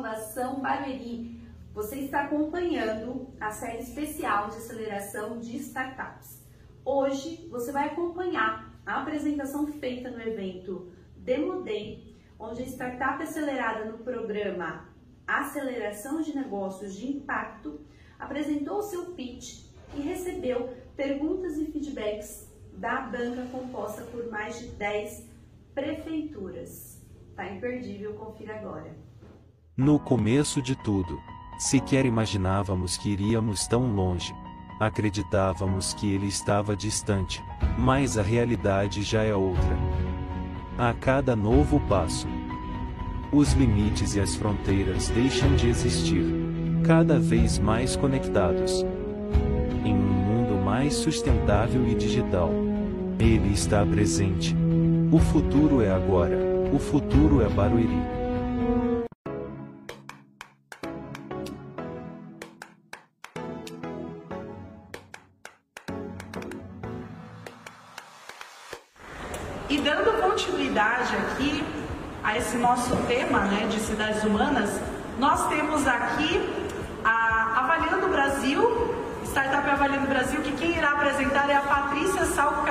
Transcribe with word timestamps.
Inovação 0.00 0.60
Barueri. 0.60 1.38
Você 1.74 1.96
está 1.96 2.22
acompanhando 2.22 3.28
a 3.38 3.50
série 3.50 3.82
especial 3.82 4.48
de 4.48 4.56
aceleração 4.56 5.38
de 5.38 5.58
startups. 5.58 6.42
Hoje 6.82 7.46
você 7.50 7.70
vai 7.70 7.88
acompanhar 7.88 8.80
a 8.86 9.02
apresentação 9.02 9.66
feita 9.66 10.10
no 10.10 10.22
evento 10.22 10.90
Demo 11.18 11.62
Day, 11.62 12.16
onde 12.38 12.62
a 12.62 12.66
startup 12.66 13.22
acelerada 13.22 13.84
no 13.84 13.98
programa 13.98 14.88
Aceleração 15.26 16.22
de 16.22 16.34
Negócios 16.34 16.94
de 16.94 17.06
Impacto 17.06 17.78
apresentou 18.18 18.82
seu 18.82 19.12
pitch 19.12 19.66
e 19.94 20.00
recebeu 20.00 20.74
perguntas 20.96 21.58
e 21.58 21.66
feedbacks 21.66 22.50
da 22.72 23.02
banca 23.02 23.46
composta 23.52 24.00
por 24.04 24.30
mais 24.30 24.58
de 24.58 24.68
10 24.68 25.28
prefeituras. 25.74 27.04
Tá 27.36 27.52
imperdível, 27.52 28.14
confira 28.14 28.56
agora. 28.56 29.09
No 29.80 29.98
começo 29.98 30.60
de 30.60 30.76
tudo, 30.76 31.22
sequer 31.56 32.04
imaginávamos 32.04 32.98
que 32.98 33.08
iríamos 33.08 33.66
tão 33.66 33.94
longe. 33.94 34.34
Acreditávamos 34.78 35.94
que 35.94 36.12
ele 36.12 36.26
estava 36.26 36.76
distante, 36.76 37.42
mas 37.78 38.18
a 38.18 38.22
realidade 38.22 39.02
já 39.02 39.22
é 39.22 39.34
outra. 39.34 39.78
A 40.76 40.92
cada 40.92 41.34
novo 41.34 41.80
passo, 41.88 42.28
os 43.32 43.54
limites 43.54 44.14
e 44.16 44.20
as 44.20 44.34
fronteiras 44.34 45.08
deixam 45.08 45.56
de 45.56 45.70
existir, 45.70 46.26
cada 46.84 47.18
vez 47.18 47.58
mais 47.58 47.96
conectados. 47.96 48.84
Em 49.82 49.94
um 49.94 49.96
mundo 49.96 50.62
mais 50.62 50.92
sustentável 50.92 51.88
e 51.88 51.94
digital, 51.94 52.50
ele 53.18 53.54
está 53.54 53.86
presente. 53.86 54.54
O 55.10 55.18
futuro 55.18 55.80
é 55.80 55.90
agora. 55.90 56.36
O 56.70 56.78
futuro 56.78 57.40
é 57.40 57.48
Barueri. 57.48 58.19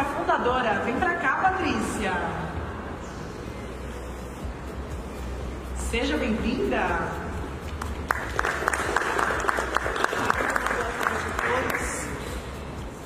Fundadora. 0.09 0.81
Vem 0.85 0.99
para 0.99 1.15
cá, 1.15 1.35
Patrícia. 1.35 2.13
Seja 5.75 6.17
bem-vinda! 6.17 7.07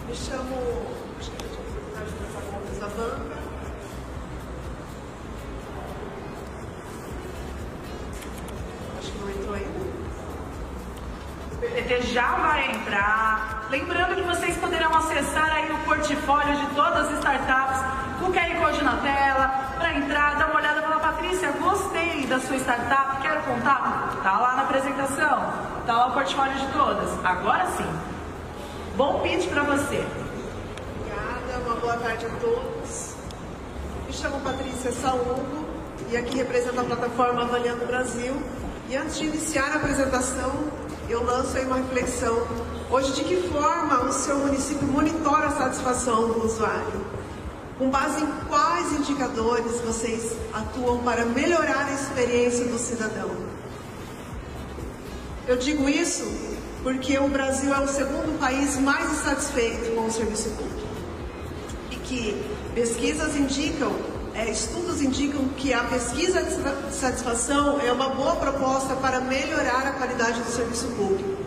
Me 0.07 0.15
chamo. 0.15 0.82
Vai 12.53 12.69
entrar. 12.69 13.67
Lembrando 13.71 14.15
que 14.15 14.21
vocês 14.21 14.55
poderão 14.57 14.95
acessar 14.95 15.51
aí 15.51 15.71
o 15.71 15.77
portfólio 15.79 16.55
de 16.55 16.67
todas 16.75 17.07
as 17.07 17.17
startups 17.17 18.03
o 18.21 18.31
QR 18.31 18.55
Code 18.57 18.83
na 18.83 18.95
tela, 18.97 19.47
para 19.77 19.97
entrar, 19.97 20.37
dar 20.37 20.47
uma 20.47 20.55
olhada 20.55 20.81
falar, 20.81 20.99
Patrícia, 20.99 21.51
gostei 21.59 22.25
da 22.25 22.39
sua 22.39 22.55
startup, 22.55 23.21
quero 23.21 23.41
contato? 23.41 24.21
Tá 24.23 24.39
lá 24.39 24.55
na 24.55 24.61
apresentação, 24.61 25.53
tá 25.85 25.93
lá 25.93 26.07
o 26.07 26.13
portfólio 26.13 26.55
de 26.57 26.67
todas. 26.67 27.09
Agora 27.25 27.65
sim. 27.71 27.89
Bom 28.95 29.19
pitch 29.21 29.49
para 29.49 29.63
você. 29.63 30.05
Obrigada, 30.99 31.65
uma 31.65 31.75
boa 31.75 31.97
tarde 31.97 32.25
a 32.27 32.29
todos. 32.39 33.15
Me 34.07 34.13
chamo 34.13 34.39
Patrícia 34.39 34.91
Saúdo 34.93 35.67
e 36.09 36.15
aqui 36.15 36.37
represento 36.37 36.79
a 36.79 36.83
plataforma 36.85 37.41
Avaliando 37.41 37.85
Brasil. 37.85 38.41
E 38.89 38.95
antes 38.95 39.17
de 39.17 39.25
iniciar 39.25 39.71
a 39.73 39.75
apresentação, 39.75 40.51
eu 41.09 41.23
lanço 41.23 41.57
aí 41.57 41.65
uma 41.65 41.77
reflexão. 41.77 42.47
Hoje, 42.89 43.11
de 43.13 43.23
que 43.23 43.49
forma 43.49 44.05
o 44.05 44.11
seu 44.11 44.37
município 44.37 44.87
monitora 44.87 45.47
a 45.47 45.51
satisfação 45.51 46.27
do 46.27 46.45
usuário? 46.45 47.05
Com 47.77 47.89
base 47.89 48.23
em 48.23 48.27
quais 48.47 48.93
indicadores 48.93 49.81
vocês 49.81 50.35
atuam 50.53 50.99
para 50.99 51.25
melhorar 51.25 51.87
a 51.87 51.93
experiência 51.93 52.65
do 52.65 52.77
cidadão? 52.77 53.31
Eu 55.47 55.57
digo 55.57 55.89
isso 55.89 56.23
porque 56.83 57.17
o 57.17 57.27
Brasil 57.27 57.73
é 57.73 57.79
o 57.79 57.87
segundo 57.87 58.37
país 58.39 58.77
mais 58.77 59.11
insatisfeito 59.11 59.91
com 59.95 60.05
o 60.05 60.11
serviço 60.11 60.49
público. 60.51 60.87
E 61.91 61.95
que 61.95 62.43
pesquisas 62.75 63.35
indicam, 63.35 63.93
é, 64.35 64.49
estudos 64.49 65.01
indicam 65.01 65.47
que 65.49 65.73
a 65.73 65.83
pesquisa 65.83 66.41
de 66.41 66.95
satisfação 66.95 67.79
é 67.79 67.91
uma 67.91 68.09
boa 68.09 68.35
proposta 68.35 68.95
para 68.95 69.21
melhorar 69.21 69.87
a 69.87 69.91
qualidade 69.91 70.41
do 70.41 70.49
serviço 70.49 70.87
público. 70.87 71.37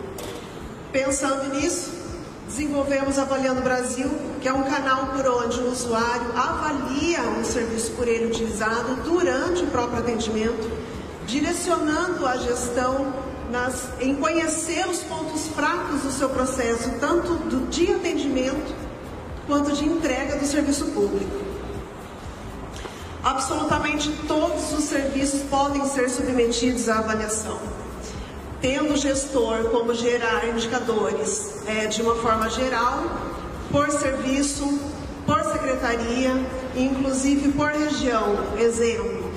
Pensando 0.91 1.53
nisso, 1.53 1.91
desenvolvemos 2.47 3.19
Avaliando 3.19 3.61
Brasil, 3.61 4.09
que 4.41 4.47
é 4.47 4.53
um 4.53 4.63
canal 4.63 5.07
por 5.07 5.27
onde 5.27 5.59
o 5.59 5.69
usuário 5.69 6.31
avalia 6.33 7.21
o 7.41 7.43
serviço 7.43 7.91
por 7.91 8.07
ele 8.07 8.27
utilizado 8.27 8.95
durante 9.03 9.63
o 9.63 9.67
próprio 9.67 9.99
atendimento, 9.99 10.71
direcionando 11.25 12.25
a 12.25 12.37
gestão 12.37 13.13
nas, 13.51 13.89
em 13.99 14.15
conhecer 14.15 14.87
os 14.87 14.99
pontos 15.03 15.47
fracos 15.47 16.01
do 16.01 16.11
seu 16.11 16.29
processo, 16.29 16.89
tanto 17.01 17.33
do, 17.33 17.69
de 17.69 17.93
atendimento 17.93 18.73
quanto 19.45 19.73
de 19.73 19.85
entrega 19.85 20.37
do 20.37 20.45
serviço 20.45 20.85
público. 20.85 21.47
Absolutamente 23.27 24.09
todos 24.25 24.71
os 24.71 24.85
serviços 24.85 25.41
podem 25.49 25.85
ser 25.85 26.09
submetidos 26.09 26.87
à 26.87 26.99
avaliação 26.99 27.59
tendo 28.61 28.93
o 28.93 28.97
gestor 28.97 29.65
como 29.65 29.93
gerar 29.93 30.47
indicadores 30.47 31.57
é, 31.67 31.85
de 31.87 32.01
uma 32.01 32.15
forma 32.15 32.49
geral, 32.49 33.03
por 33.71 33.89
serviço, 33.91 34.79
por 35.25 35.43
secretaria, 35.43 36.33
inclusive 36.75 37.51
por 37.51 37.69
região. 37.69 38.37
Exemplo, 38.57 39.31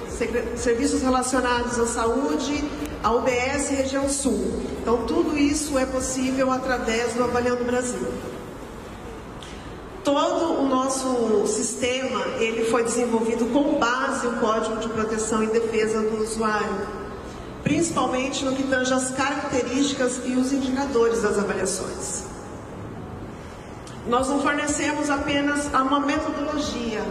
serviços 0.57 1.03
relacionados 1.03 1.79
à 1.79 1.87
saúde, 1.87 2.65
a 3.03 3.13
UBS 3.13 3.69
Região 3.71 4.09
Sul. 4.09 4.63
Então, 4.81 5.05
tudo 5.07 5.37
isso 5.37 5.79
é 5.79 5.85
possível 5.85 6.51
através 6.51 7.15
do 7.15 7.25
Avaliando 7.25 7.65
Brasil. 7.65 8.09
Todo 10.11 10.61
o 10.61 10.69
nosso 10.69 11.47
sistema 11.47 12.21
ele 12.41 12.65
foi 12.65 12.83
desenvolvido 12.83 13.47
com 13.53 13.79
base 13.79 14.27
no 14.27 14.41
Código 14.41 14.79
de 14.79 14.89
Proteção 14.89 15.41
e 15.41 15.47
Defesa 15.47 16.01
do 16.01 16.21
Usuário, 16.21 16.81
principalmente 17.63 18.45
no 18.45 18.57
que 18.57 18.65
tange 18.65 18.93
as 18.93 19.13
características 19.13 20.21
e 20.25 20.33
os 20.33 20.53
indicadores 20.53 21.23
das 21.23 21.39
avaliações. 21.39 22.25
Nós 24.09 24.29
não 24.29 24.43
fornecemos 24.43 25.09
apenas 25.11 25.67
uma 25.67 26.01
metodologia, 26.01 27.05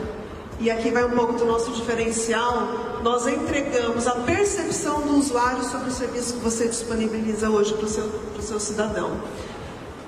e 0.59 0.69
aqui 0.69 0.91
vai 0.91 1.05
um 1.05 1.11
pouco 1.11 1.33
do 1.33 1.45
nosso 1.45 1.71
diferencial, 1.71 2.99
nós 3.01 3.25
entregamos 3.27 4.07
a 4.07 4.15
percepção 4.15 5.03
do 5.03 5.15
usuário 5.15 5.63
sobre 5.63 5.87
o 5.87 5.93
serviço 5.93 6.33
que 6.33 6.39
você 6.41 6.67
disponibiliza 6.67 7.49
hoje 7.49 7.73
para 7.75 7.85
o 7.85 7.89
seu, 7.89 8.11
seu 8.41 8.59
cidadão. 8.59 9.13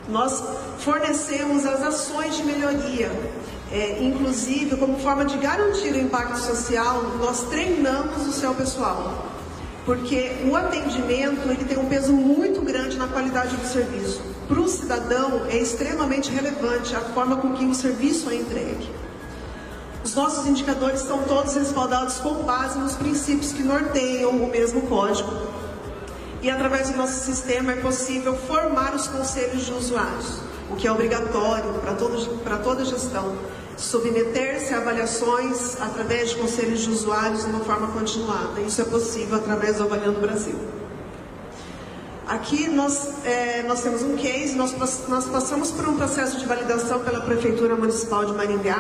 Nós 0.10 0.44
fornecemos 0.80 1.66
as 1.66 1.82
ações 1.82 2.36
de 2.38 2.44
melhoria, 2.44 3.12
é, 3.72 4.04
inclusive 4.04 4.76
como 4.78 5.00
forma 5.00 5.26
de 5.26 5.38
garantir 5.38 5.94
o 5.94 6.00
impacto 6.00 6.38
social, 6.38 7.04
nós 7.20 7.44
treinamos 7.44 8.28
o 8.28 8.32
seu 8.32 8.54
pessoal 8.54 9.32
porque 9.86 10.32
o 10.50 10.56
atendimento 10.56 11.50
ele 11.50 11.66
tem 11.66 11.78
um 11.78 11.86
peso 11.86 12.14
muito 12.14 12.62
grande 12.62 12.98
na 12.98 13.08
qualidade 13.08 13.56
do 13.56 13.68
serviço. 13.68 14.22
Para 14.48 14.60
o 14.60 14.68
cidadão 14.68 15.46
é 15.50 15.58
extremamente 15.58 16.30
relevante 16.32 16.96
a 16.96 17.00
forma 17.00 17.38
com 17.38 17.54
que 17.54 17.66
o 17.66 17.74
serviço 17.74 18.30
é 18.30 18.36
entregue. 18.36 18.90
Os 20.04 20.16
nossos 20.16 20.46
indicadores 20.48 21.02
são 21.02 21.24
todos 21.24 21.56
respaldados 21.56 22.18
com 22.18 22.34
base 22.44 22.78
nos 22.78 22.96
princípios 22.96 23.54
que 23.54 23.64
norteiam 23.64 24.32
o 24.32 24.50
mesmo 24.50 24.82
código. 24.84 25.32
E 26.42 26.50
através 26.50 26.90
do 26.90 26.98
nosso 26.98 27.24
sistema 27.24 27.74
é 27.74 27.76
possível 27.76 28.36
formar 28.36 28.96
os 28.96 29.08
conselhos 29.08 29.66
de 29.66 29.74
usuários, 29.74 30.40
o 30.70 30.76
que 30.76 30.88
é 30.88 30.92
obrigatório 30.92 31.74
para, 32.44 32.58
toda 32.58 32.84
gestão 32.84 33.38
submeter-se 33.78 34.74
a 34.74 34.78
avaliações 34.78 35.80
através 35.82 36.30
de 36.30 36.36
conselhos 36.36 36.82
de 36.82 36.90
usuários 36.90 37.44
de 37.44 37.50
uma 37.50 37.62
forma 37.62 37.88
continuada. 37.88 38.62
Isso 38.62 38.82
é 38.82 38.86
possível 38.86 39.38
através 39.38 39.78
do 39.78 39.84
Avaliando 39.84 40.20
Brasil. 40.20 40.56
Aqui 42.28 42.70
nós, 42.70 43.26
é, 43.26 43.64
nós 43.64 43.82
temos 43.82 44.04
um 44.04 44.16
case, 44.16 44.56
nós, 44.56 44.74
nós 45.08 45.26
passamos 45.26 45.72
por 45.72 45.88
um 45.90 45.98
processo 45.98 46.38
de 46.38 46.46
validação 46.46 47.00
pela 47.00 47.22
Prefeitura 47.22 47.76
Municipal 47.76 48.26
de 48.26 48.34
Maringá, 48.34 48.80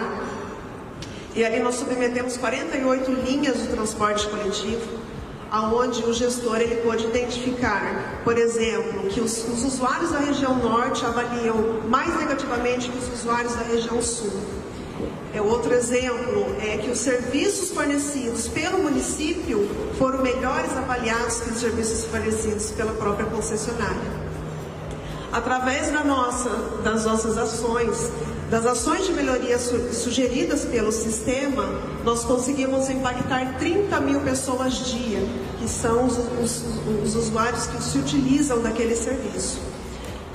e 1.35 1.43
ali 1.43 1.59
nós 1.59 1.75
submetemos 1.75 2.37
48 2.37 3.11
linhas 3.11 3.57
de 3.61 3.67
transporte 3.67 4.27
coletivo, 4.27 4.99
aonde 5.51 6.03
o 6.05 6.13
gestor 6.13 6.61
ele 6.61 6.77
pode 6.77 7.05
identificar, 7.05 8.21
por 8.23 8.37
exemplo, 8.37 9.09
que 9.09 9.19
os, 9.19 9.45
os 9.49 9.65
usuários 9.65 10.11
da 10.11 10.19
região 10.19 10.55
norte 10.55 11.05
avaliam 11.05 11.81
mais 11.89 12.17
negativamente 12.17 12.89
que 12.89 12.97
os 12.97 13.19
usuários 13.19 13.53
da 13.55 13.63
região 13.63 14.01
sul. 14.01 14.31
É 15.33 15.41
outro 15.41 15.73
exemplo 15.73 16.55
é 16.61 16.77
que 16.77 16.89
os 16.89 16.99
serviços 16.99 17.69
fornecidos 17.71 18.47
pelo 18.47 18.79
município 18.79 19.67
foram 19.97 20.21
melhores 20.21 20.71
avaliados 20.75 21.41
que 21.41 21.51
os 21.51 21.59
serviços 21.59 22.05
fornecidos 22.05 22.71
pela 22.71 22.93
própria 22.93 23.25
concessionária. 23.25 24.21
Através 25.31 25.89
da 25.91 26.03
nossa, 26.03 26.49
das 26.83 27.05
nossas 27.05 27.37
ações, 27.37 28.11
das 28.49 28.65
ações 28.65 29.05
de 29.05 29.13
melhoria 29.13 29.57
su 29.57 29.93
sugeridas 29.93 30.65
pelo 30.65 30.91
sistema, 30.91 31.65
nós 32.03 32.25
conseguimos 32.25 32.89
impactar 32.89 33.57
30 33.57 33.97
mil 34.01 34.19
pessoas 34.19 34.73
dia, 34.91 35.25
que 35.61 35.69
são 35.69 36.07
os, 36.07 36.17
os, 36.17 36.63
os 37.03 37.15
usuários 37.15 37.67
que 37.67 37.83
se 37.83 37.99
utilizam 37.99 38.61
daquele 38.61 38.95
serviço. 38.95 39.59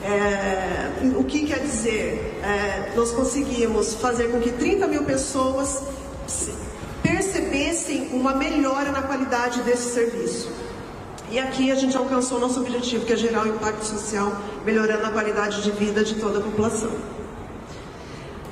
É, 0.04 0.92
o 1.18 1.24
que 1.24 1.46
quer 1.46 1.58
dizer? 1.58 2.40
É, 2.44 2.92
nós 2.94 3.10
conseguimos 3.10 3.94
fazer 3.94 4.30
com 4.30 4.40
que 4.40 4.52
30 4.52 4.86
mil 4.86 5.02
pessoas 5.02 5.82
percebessem 7.02 8.10
uma 8.12 8.34
melhora 8.34 8.92
na 8.92 9.02
qualidade 9.02 9.62
desse 9.62 9.92
serviço. 9.94 10.48
E 11.28 11.40
aqui 11.40 11.72
a 11.72 11.74
gente 11.74 11.96
alcançou 11.96 12.38
nosso 12.38 12.60
objetivo, 12.60 13.04
que 13.04 13.12
é 13.12 13.16
gerar 13.16 13.44
o 13.44 13.48
impacto 13.48 13.84
social, 13.84 14.32
melhorando 14.64 15.06
a 15.06 15.10
qualidade 15.10 15.60
de 15.60 15.72
vida 15.72 16.04
de 16.04 16.14
toda 16.14 16.38
a 16.38 16.42
população. 16.42 16.92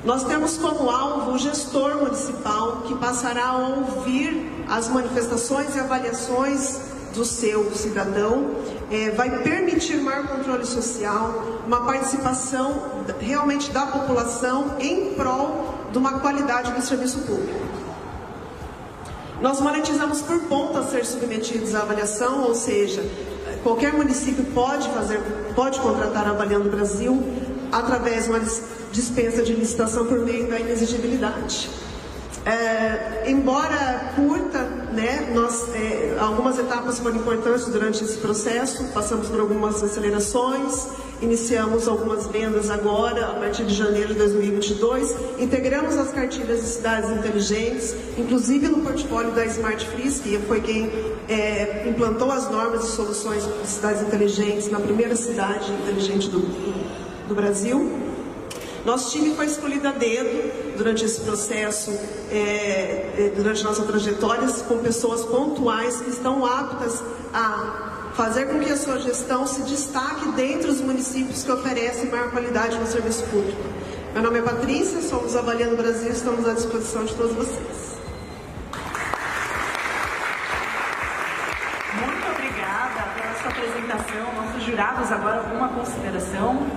Nós 0.03 0.25
temos 0.25 0.57
como 0.57 0.89
alvo 0.89 1.31
o 1.31 1.37
gestor 1.37 1.97
municipal 1.97 2.81
que 2.85 2.93
passará 2.95 3.47
a 3.47 3.57
ouvir 3.57 4.54
as 4.67 4.89
manifestações 4.89 5.75
e 5.75 5.79
avaliações 5.79 6.79
do 7.13 7.23
seu 7.23 7.73
cidadão, 7.73 8.55
é, 8.91 9.09
vai 9.11 9.41
permitir 9.41 9.97
maior 9.97 10.27
controle 10.27 10.65
social, 10.65 11.61
uma 11.65 11.85
participação 11.85 13.03
realmente 13.19 13.71
da 13.71 13.85
população 13.87 14.75
em 14.79 15.13
prol 15.13 15.73
de 15.91 15.97
uma 15.97 16.19
qualidade 16.19 16.71
do 16.71 16.81
serviço 16.81 17.19
público. 17.19 17.65
Nós 19.41 19.59
monetizamos 19.59 20.21
por 20.21 20.39
ponto 20.41 20.77
a 20.77 20.83
ser 20.83 21.05
submetidos 21.05 21.75
à 21.75 21.81
avaliação, 21.81 22.43
ou 22.43 22.55
seja, 22.55 23.03
qualquer 23.63 23.93
município 23.93 24.43
pode 24.53 24.87
fazer, 24.89 25.19
pode 25.55 25.79
contratar 25.79 26.27
Avaliando 26.27 26.69
Brasil 26.69 27.21
através 27.71 28.25
de 28.25 28.29
uma 28.29 28.41
dispensa 28.91 29.43
de 29.43 29.53
licitação 29.53 30.05
por 30.05 30.19
meio 30.19 30.49
da 30.49 30.59
inexigibilidade. 30.59 31.69
É, 32.45 33.23
embora 33.25 34.13
curta, 34.15 34.59
né, 34.93 35.31
nós, 35.33 35.67
é, 35.73 36.15
algumas 36.19 36.59
etapas 36.59 36.99
foram 36.99 37.15
importantes 37.15 37.65
durante 37.65 38.03
esse 38.03 38.19
processo, 38.19 38.83
passamos 38.93 39.27
por 39.29 39.39
algumas 39.39 39.83
acelerações, 39.83 40.87
iniciamos 41.19 41.87
algumas 41.87 42.27
vendas 42.27 42.69
agora, 42.69 43.31
a 43.31 43.33
partir 43.33 43.65
de 43.65 43.73
janeiro 43.73 44.09
de 44.09 44.19
2022, 44.19 45.15
integramos 45.39 45.97
as 45.97 46.11
cartilhas 46.11 46.61
de 46.61 46.67
cidades 46.67 47.09
inteligentes, 47.09 47.95
inclusive 48.15 48.67
no 48.67 48.81
portfólio 48.81 49.31
da 49.31 49.43
Smart 49.45 49.83
Freeze, 49.87 50.21
que 50.21 50.37
foi 50.37 50.61
quem 50.61 50.91
é, 51.27 51.89
implantou 51.89 52.31
as 52.31 52.47
normas 52.51 52.83
e 52.83 52.91
soluções 52.91 53.43
de 53.43 53.67
cidades 53.67 54.03
inteligentes 54.03 54.69
na 54.69 54.79
primeira 54.79 55.15
cidade 55.15 55.71
inteligente 55.71 56.29
do, 56.29 56.41
do 57.27 57.33
Brasil. 57.33 58.04
Nosso 58.85 59.09
time 59.09 59.35
foi 59.35 59.47
escolhido 59.47 59.87
a 59.87 59.91
dedo 59.91 60.77
durante 60.77 61.03
esse 61.03 61.19
processo, 61.21 61.89
é, 62.29 63.15
é, 63.17 63.33
durante 63.35 63.63
nossa 63.63 63.81
trajetória, 63.81 64.47
com 64.67 64.77
pessoas 64.77 65.25
pontuais 65.25 66.01
que 66.01 66.11
estão 66.11 66.45
aptas 66.45 67.01
a 67.33 68.11
fazer 68.13 68.45
com 68.45 68.59
que 68.59 68.71
a 68.71 68.77
sua 68.77 68.99
gestão 68.99 69.47
se 69.47 69.63
destaque 69.63 70.29
dentre 70.33 70.69
os 70.69 70.81
municípios 70.81 71.43
que 71.43 71.51
oferecem 71.51 72.11
maior 72.11 72.29
qualidade 72.29 72.77
no 72.77 72.85
serviço 72.85 73.23
público. 73.23 73.59
Meu 74.13 74.21
nome 74.21 74.37
é 74.37 74.41
Patrícia, 74.43 75.01
somos 75.01 75.35
Avaliando 75.35 75.75
Brasil 75.75 76.09
e 76.09 76.13
estamos 76.13 76.47
à 76.47 76.53
disposição 76.53 77.05
de 77.05 77.15
todos 77.15 77.35
vocês. 77.35 77.97
Muito 81.91 82.31
obrigada 82.31 83.03
pela 83.15 83.33
sua 83.41 83.49
apresentação. 83.49 84.45
Nossos 84.45 84.63
jurados 84.63 85.11
agora 85.11 85.39
alguma 85.39 85.69
consideração? 85.69 86.74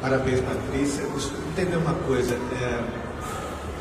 Parabéns, 0.00 0.40
Patrícia. 0.40 1.04
Entender 1.52 1.76
uma 1.76 1.94
coisa. 2.06 2.34
É, 2.34 2.84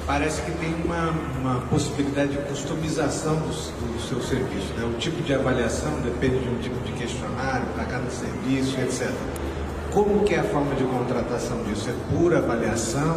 parece 0.07 0.41
que 0.41 0.51
tem 0.51 0.73
uma, 0.85 1.09
uma 1.39 1.61
possibilidade 1.67 2.31
de 2.31 2.37
customização 2.43 3.35
do, 3.35 3.47
do, 3.47 4.01
seu 4.07 4.21
serviço. 4.21 4.73
Né? 4.77 4.85
O 4.85 4.97
tipo 4.97 5.21
de 5.21 5.33
avaliação 5.33 5.91
depende 6.01 6.39
de 6.39 6.49
um 6.49 6.57
tipo 6.59 6.79
de 6.85 6.93
questionário 6.93 7.65
para 7.75 7.85
cada 7.85 8.09
serviço, 8.09 8.79
etc. 8.79 9.11
Como 9.93 10.23
que 10.23 10.33
é 10.33 10.39
a 10.39 10.43
forma 10.43 10.73
de 10.73 10.83
contratação 10.85 11.61
disso? 11.65 11.87
É 11.87 12.17
pura 12.17 12.39
avaliação? 12.39 13.15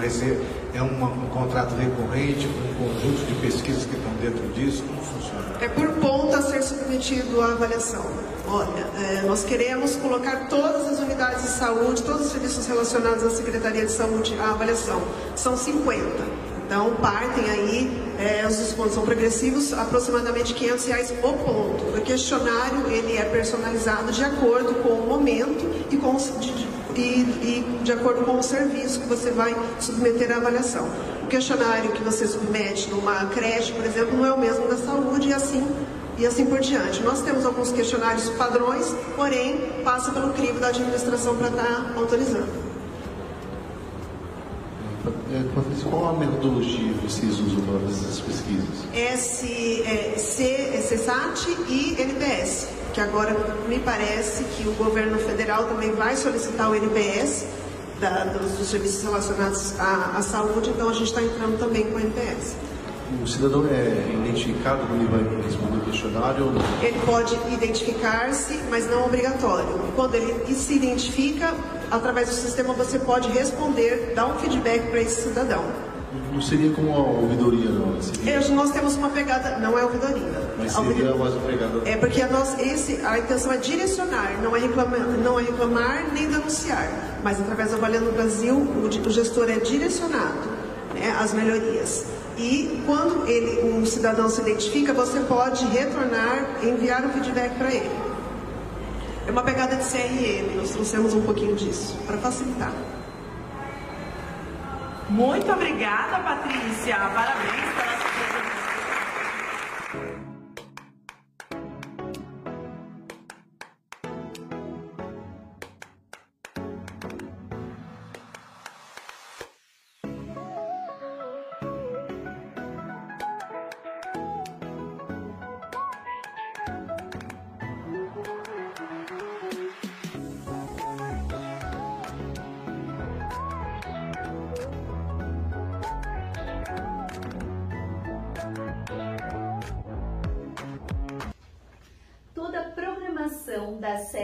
É, 0.00 0.78
é 0.78 0.82
uma, 0.82 1.08
um 1.08 1.28
contrato 1.30 1.74
recorrente 1.74 2.46
com 2.78 2.84
um 2.84 2.94
conjunto 2.94 3.26
de 3.26 3.34
pesquisas 3.40 3.86
que 3.86 3.96
estão 3.96 4.12
dentro 4.20 4.46
disso? 4.52 4.84
Como 4.84 5.02
funciona? 5.02 5.56
É 5.60 5.68
por 5.68 5.88
ponta 5.94 6.38
a 6.38 6.42
ser 6.42 6.62
submetido 6.62 7.40
à 7.40 7.46
avaliação. 7.46 8.04
Olha, 8.46 8.86
é, 9.02 9.22
nós 9.22 9.42
queremos 9.42 9.96
colocar 9.96 10.48
todas 10.48 10.86
as 10.86 11.00
unidades 11.00 11.42
de 11.42 11.48
saúde, 11.48 12.02
todos 12.02 12.26
os 12.26 12.32
serviços 12.32 12.66
relacionados 12.66 13.24
à 13.24 13.30
Secretaria 13.30 13.84
de 13.84 13.90
Saúde 13.90 14.38
à 14.38 14.50
avaliação. 14.50 15.02
São 15.34 15.56
50. 15.56 16.04
Então, 16.66 16.94
partem 17.02 17.50
aí, 17.50 18.05
é, 18.18 18.46
os 18.46 18.56
descontos 18.56 18.94
são 18.94 19.04
progressivos, 19.04 19.72
aproximadamente 19.72 20.54
500 20.54 20.84
reais 20.86 21.10
o 21.10 21.32
ponto. 21.32 21.96
O 21.96 22.00
questionário, 22.02 22.86
ele 22.90 23.16
é 23.16 23.24
personalizado 23.24 24.10
de 24.12 24.24
acordo 24.24 24.74
com 24.82 24.90
o 24.90 25.06
momento 25.06 25.64
e, 25.90 25.96
com, 25.96 26.16
de, 26.16 26.50
e, 26.94 27.00
e 27.00 27.80
de 27.82 27.92
acordo 27.92 28.24
com 28.24 28.38
o 28.38 28.42
serviço 28.42 29.00
que 29.00 29.06
você 29.06 29.30
vai 29.30 29.54
submeter 29.80 30.32
à 30.32 30.36
avaliação. 30.36 30.88
O 31.22 31.26
questionário 31.26 31.92
que 31.92 32.02
você 32.02 32.26
submete 32.26 32.88
numa 32.90 33.26
creche, 33.26 33.72
por 33.72 33.84
exemplo, 33.84 34.16
não 34.16 34.26
é 34.26 34.32
o 34.32 34.38
mesmo 34.38 34.66
da 34.68 34.76
saúde 34.76 35.28
e 35.28 35.34
assim 35.34 35.66
e 36.18 36.26
assim 36.26 36.46
por 36.46 36.60
diante. 36.60 37.02
Nós 37.02 37.20
temos 37.20 37.44
alguns 37.44 37.70
questionários 37.72 38.28
padrões, 38.30 38.94
porém 39.14 39.82
passa 39.84 40.10
pelo 40.10 40.32
crivo 40.32 40.58
da 40.58 40.68
administração 40.68 41.36
para 41.36 41.48
estar 41.48 41.62
tá 41.62 41.92
autorizando. 41.96 42.65
Qual 45.88 46.10
a 46.10 46.12
metodologia 46.12 46.92
que 46.92 47.06
vocês 47.06 47.40
usam 47.40 47.62
para 47.62 47.90
essas 47.90 48.20
pesquisas? 48.20 48.84
S, 48.92 49.82
é, 49.86 50.18
C, 50.18 50.84
CSAT 50.86 51.48
e 51.70 51.96
NPS, 51.98 52.68
que 52.92 53.00
agora 53.00 53.34
me 53.66 53.78
parece 53.78 54.44
que 54.44 54.68
o 54.68 54.72
governo 54.72 55.18
federal 55.18 55.64
também 55.64 55.92
vai 55.92 56.14
solicitar 56.14 56.70
o 56.70 56.74
NPS 56.74 57.46
da, 57.98 58.24
dos, 58.24 58.68
serviços 58.68 59.02
relacionados 59.02 59.80
à, 59.80 60.18
à 60.18 60.22
saúde, 60.22 60.68
então 60.68 60.90
a 60.90 60.92
gente 60.92 61.06
está 61.06 61.22
entrando 61.22 61.58
também 61.58 61.84
com 61.84 61.96
o 61.96 62.00
NPS 62.00 62.54
o 63.22 63.26
cidadão 63.26 63.64
é 63.66 64.12
identificado 64.24 64.86
quando 64.86 65.00
ele 65.00 65.10
vai 65.10 65.42
responder 65.42 65.76
o 65.76 65.80
questionário 65.80 66.46
ou 66.46 66.52
não? 66.52 66.62
Ele 66.82 66.98
pode 67.04 67.34
identificar-se, 67.52 68.58
mas 68.70 68.88
não 68.90 69.06
obrigatório. 69.06 69.78
Quando 69.94 70.14
ele 70.14 70.54
se 70.54 70.74
identifica, 70.74 71.54
através 71.90 72.28
do 72.28 72.34
sistema 72.34 72.74
você 72.74 72.98
pode 72.98 73.28
responder, 73.30 74.12
dar 74.14 74.26
um 74.26 74.38
feedback 74.38 74.90
para 74.90 75.00
esse 75.00 75.28
cidadão. 75.28 75.64
Não 76.32 76.40
seria 76.40 76.70
como 76.72 76.92
a 76.92 76.98
ouvidoria, 76.98 77.70
não? 77.70 78.00
Seria... 78.00 78.40
Nós 78.50 78.70
temos 78.70 78.96
uma 78.96 79.08
pegada, 79.08 79.58
não 79.58 79.78
é 79.78 79.84
ouvidoria. 79.84 80.54
Mas 80.58 80.72
seria 80.72 80.88
ouvidoria, 80.88 81.14
mais 81.16 81.34
uma 81.34 81.42
pegada... 81.42 81.88
É 81.88 81.96
porque 81.96 82.22
a, 82.22 82.28
nós, 82.28 82.58
esse, 82.58 83.00
a 83.04 83.18
intenção 83.18 83.52
é 83.52 83.56
direcionar, 83.56 84.40
não 84.42 84.56
é, 84.56 84.60
reclamar, 84.60 85.00
não 85.00 85.38
é 85.38 85.42
reclamar 85.42 86.12
nem 86.12 86.28
denunciar. 86.28 86.90
Mas 87.22 87.40
através 87.40 87.70
do 87.70 87.76
Avaliando 87.76 88.12
Brasil, 88.12 88.54
o, 88.54 88.86
o 88.86 89.10
gestor 89.10 89.48
é 89.50 89.58
direcionado 89.58 90.48
né, 90.94 91.16
às 91.18 91.32
melhorias. 91.32 92.04
E 92.36 92.82
quando 92.84 93.26
ele, 93.26 93.62
um 93.72 93.86
cidadão 93.86 94.28
se 94.28 94.42
identifica, 94.42 94.92
você 94.92 95.20
pode 95.20 95.64
retornar, 95.66 96.46
enviar 96.62 97.04
um 97.04 97.10
feedback 97.10 97.56
para 97.56 97.72
ele. 97.72 97.90
É 99.26 99.30
uma 99.30 99.42
pegada 99.42 99.76
de 99.76 99.84
CRM, 99.84 100.56
nós 100.56 100.70
trouxemos 100.70 101.14
um 101.14 101.22
pouquinho 101.22 101.56
disso, 101.56 101.98
para 102.06 102.16
facilitar. 102.18 102.72
Muito 105.08 105.50
obrigada, 105.50 106.18
Patrícia. 106.18 106.96
Parabéns 106.96 107.74
pela 107.74 107.95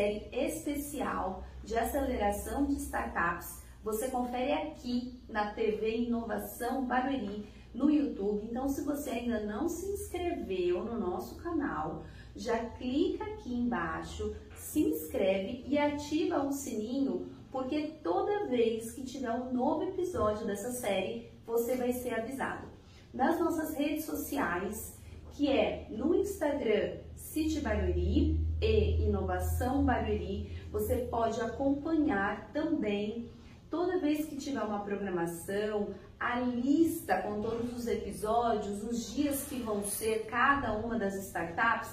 série 0.03 0.29
especial 0.33 1.45
de 1.63 1.79
aceleração 1.79 2.67
de 2.67 2.75
startups 2.75 3.63
você 3.85 4.09
confere 4.09 4.53
aqui 4.53 5.21
na 5.29 5.53
TV 5.53 5.99
Inovação 5.99 6.85
Barueri 6.87 7.49
no 7.73 7.89
YouTube. 7.89 8.47
Então, 8.49 8.69
se 8.69 8.83
você 8.83 9.11
ainda 9.11 9.41
não 9.41 9.69
se 9.69 9.87
inscreveu 9.87 10.85
no 10.85 10.99
nosso 10.99 11.37
canal, 11.37 12.05
já 12.35 12.59
clica 12.71 13.25
aqui 13.25 13.55
embaixo, 13.55 14.35
se 14.57 14.81
inscreve 14.81 15.65
e 15.67 15.79
ativa 15.79 16.43
o 16.43 16.53
sininho, 16.53 17.29
porque 17.51 17.95
toda 18.03 18.47
vez 18.47 18.93
que 18.93 19.05
tiver 19.05 19.33
um 19.33 19.53
novo 19.53 19.85
episódio 19.85 20.47
dessa 20.47 20.71
série, 20.71 21.31
você 21.47 21.77
vai 21.77 21.93
ser 21.93 22.15
avisado. 22.15 22.67
Nas 23.13 23.39
nossas 23.39 23.75
redes 23.75 24.05
sociais, 24.05 24.97
que 25.33 25.49
é 25.49 25.87
no 25.91 26.15
Instagram 26.15 26.99
City 27.15 27.61
Barueri 27.61 28.52
e 28.63 29.03
Inovação 29.03 29.85
Barueri, 29.85 30.51
você 30.71 30.97
pode 31.11 31.41
acompanhar 31.41 32.51
também 32.53 33.29
toda 33.69 33.99
vez 33.99 34.27
que 34.27 34.37
tiver 34.37 34.63
uma 34.63 34.85
programação, 34.85 35.95
a 36.21 36.39
lista 36.39 37.21
com 37.23 37.41
todos 37.41 37.77
os 37.77 37.87
episódios, 37.87 38.85
os 38.85 39.13
dias 39.13 39.45
que 39.49 39.57
vão 39.57 39.83
ser 39.83 40.27
cada 40.27 40.73
uma 40.77 40.99
das 40.99 41.15
startups, 41.15 41.91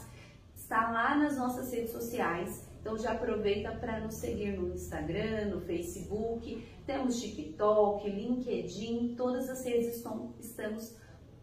está 0.55 0.91
lá 0.91 1.15
nas 1.17 1.37
nossas 1.37 1.71
redes 1.71 1.91
sociais. 1.91 2.67
Então 2.79 2.97
já 2.97 3.13
aproveita 3.13 3.71
para 3.71 3.99
nos 3.99 4.15
seguir 4.15 4.57
no 4.57 4.73
Instagram, 4.73 5.45
no 5.47 5.61
Facebook, 5.61 6.63
temos 6.85 7.19
TikTok, 7.19 8.09
LinkedIn, 8.09 9.15
todas 9.17 9.49
as 9.49 9.65
redes 9.65 9.95
estão, 9.95 10.33
estamos 10.39 10.95